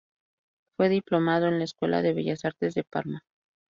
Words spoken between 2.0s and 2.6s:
de Bellas